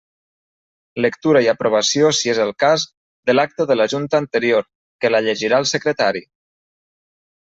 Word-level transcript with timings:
Lectura 1.05 1.41
i 1.47 1.49
aprovació 1.51 2.07
si 2.19 2.31
és 2.33 2.39
el 2.45 2.53
cas 2.63 2.85
de 3.31 3.35
l'acta 3.35 3.67
de 3.73 3.77
la 3.77 3.87
junta 3.93 4.21
anterior, 4.21 4.65
que 5.05 5.13
la 5.13 5.21
llegirà 5.27 5.61
el 5.65 5.69
secretari. 5.73 6.23